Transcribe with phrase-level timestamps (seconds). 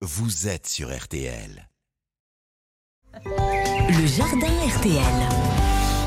[0.00, 1.68] vous êtes sur RTL.
[3.24, 5.02] Le jardin RTL.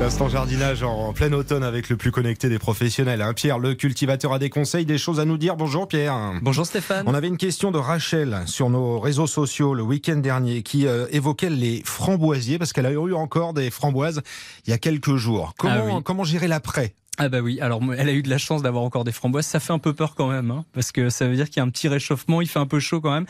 [0.00, 3.22] L'instant jardinage en plein automne avec le plus connecté des professionnels.
[3.22, 3.32] Hein.
[3.32, 5.56] Pierre, le cultivateur, a des conseils, des choses à nous dire.
[5.56, 6.32] Bonjour Pierre.
[6.42, 7.04] Bonjour Stéphane.
[7.06, 11.06] On avait une question de Rachel sur nos réseaux sociaux le week-end dernier qui euh,
[11.12, 14.20] évoquait les framboisiers parce qu'elle a eu encore des framboises
[14.66, 15.54] il y a quelques jours.
[15.56, 16.02] Comment, Ah oui.
[16.04, 16.94] comment gérer l'après?
[17.18, 19.58] Ah bah oui, alors elle a eu de la chance d'avoir encore des framboises, ça
[19.58, 21.62] fait un peu peur quand même, hein, parce que ça veut dire qu'il y a
[21.62, 23.26] un petit réchauffement, il fait un peu chaud quand même.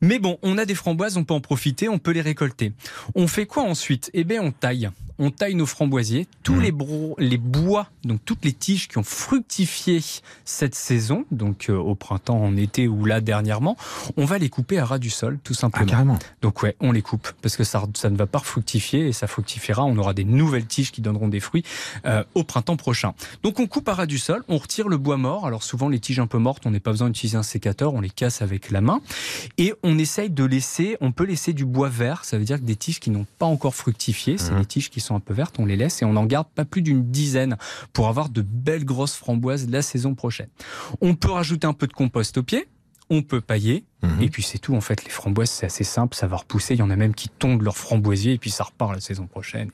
[0.00, 2.72] Mais bon, on a des framboises, on peut en profiter, on peut les récolter.
[3.14, 4.10] On fait quoi ensuite?
[4.12, 4.90] Eh bien on taille.
[5.18, 6.60] On taille nos framboisiers, tous Mmh.
[6.62, 10.00] les, bro- les bois, donc toutes les tiges qui ont fructifié
[10.44, 13.76] cette saison, donc euh, au printemps, en été ou là dernièrement,
[14.16, 15.84] on va les couper à ras du sol, tout simplement.
[15.86, 16.18] Ah, carrément.
[16.42, 19.26] Donc ouais, on les coupe parce que ça, ça ne va pas fructifier et ça
[19.26, 19.84] fructifiera.
[19.84, 21.64] On aura des nouvelles tiges qui donneront des fruits
[22.06, 23.14] euh, au printemps prochain.
[23.42, 25.46] Donc on coupe à ras du sol, on retire le bois mort.
[25.46, 28.00] Alors souvent les tiges un peu mortes, on n'a pas besoin d'utiliser un sécateur, on
[28.00, 29.00] les casse avec la main
[29.58, 30.96] et on essaye de laisser.
[31.00, 33.46] On peut laisser du bois vert, ça veut dire que des tiges qui n'ont pas
[33.46, 34.58] encore fructifié, c'est Mhm.
[34.60, 36.64] les tiges qui sont un peu vertes, on les laisse et on en garde pas
[36.64, 37.56] plus d'une dizaine
[37.92, 40.48] pour avoir de belles grosses framboises la saison prochaine.
[41.00, 42.68] On peut rajouter un peu de compost au pied.
[43.10, 44.22] On peut pailler, Mhm.
[44.22, 46.74] et puis c'est tout, en fait, les framboises, c'est assez simple, ça va repousser.
[46.74, 49.26] Il y en a même qui tondent leur framboisier et puis ça repart la saison
[49.26, 49.70] prochaine.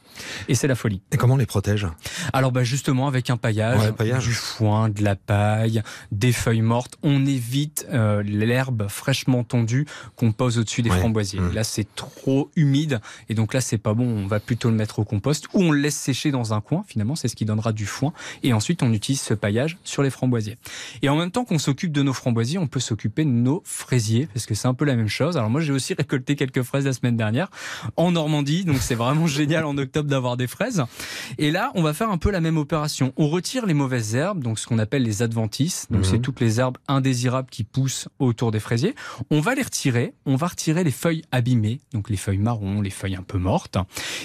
[0.49, 1.03] Et c'est la folie.
[1.13, 1.87] Et comment on les protège?
[2.33, 4.25] Alors bah justement, avec un paillage, Ouais, paillage.
[4.25, 10.33] du foin, de la paille, des feuilles mortes, on évite euh, l'herbe fraîchement tondue qu'on
[10.33, 10.99] pose au-dessus des Ouais.
[10.99, 11.41] framboisiers.
[11.41, 11.53] Mhm.
[11.53, 14.07] Là, c'est trop humide et donc là, c'est pas bon.
[14.07, 16.83] On va plutôt le mettre au compost ou on le laisse sécher dans un coin.
[16.87, 18.13] Finalement, c'est ce qui donnera du foin.
[18.43, 20.57] Et ensuite, on utilise ce paillage sur les framboisiers.
[21.03, 24.14] Et en même temps qu'on s'occupe de nos framboisiers, on peut s'occuper de nos fraisiers
[24.33, 25.37] parce que c'est un peu la même chose.
[25.37, 27.49] Alors moi, j'ai aussi récolté quelques fraises la semaine dernière
[27.97, 30.83] en Normandie, donc c'est vraiment génial en octobre d'avoir des fraises.
[31.39, 33.13] Et là, on va faire un peu la même opération.
[33.17, 35.87] On retire les mauvaises herbes, donc ce qu'on appelle les adventices.
[35.91, 36.11] Donc Mhm.
[36.11, 38.95] c'est toutes les herbes indésirables qui poussent autour des fraisiers.
[39.31, 40.15] On va les retirer.
[40.27, 43.77] On va retirer les feuilles abîmées, donc les feuilles marron, les feuilles un peu mortes,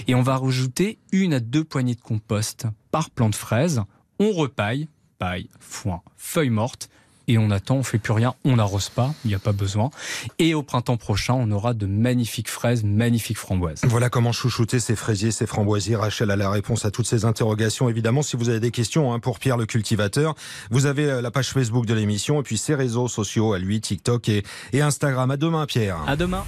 [0.07, 3.81] et on va rajouter une à deux poignées de compost par plant de fraise.
[4.19, 4.87] On repaille,
[5.17, 6.89] paille, foin, feuilles mortes.
[7.29, 9.91] Et on attend, on fait plus rien, on n'arrose pas, il n'y a pas besoin.
[10.39, 13.81] Et au printemps prochain, on aura de magnifiques fraises, magnifiques framboises.
[13.83, 15.95] Voilà comment chouchouter ces fraisiers, ces framboisiers.
[15.95, 17.87] Rachel a la réponse à toutes ces interrogations.
[17.87, 20.33] Évidemment, si vous avez des questions hein, pour Pierre le cultivateur,
[20.71, 23.79] vous avez euh, la page Facebook de l'émission et puis ses réseaux sociaux à lui,
[23.79, 25.29] TikTok et, et Instagram.
[25.29, 25.97] À demain, Pierre.
[26.07, 26.43] À demain.